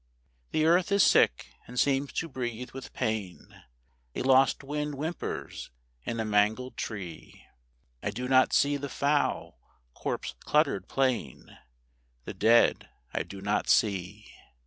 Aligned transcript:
The 0.49 0.65
earth 0.65 0.91
is 0.91 1.03
sick 1.03 1.51
and 1.67 1.79
seems 1.79 2.11
to 2.13 2.27
breathe 2.27 2.71
with 2.71 2.91
pain; 2.91 3.63
A 4.15 4.23
lost 4.23 4.63
wind 4.63 4.95
whimpers 4.95 5.69
in 6.07 6.19
a 6.19 6.25
mangled 6.25 6.75
tree; 6.75 7.45
I 8.01 8.09
do 8.09 8.27
not 8.27 8.51
see 8.51 8.77
the 8.77 8.89
foul, 8.89 9.59
corpse 9.93 10.33
cluttered 10.39 10.87
plain, 10.87 11.55
The 12.25 12.33
dead 12.33 12.89
I 13.13 13.21
do 13.21 13.41
not 13.41 13.69
see. 13.69 14.33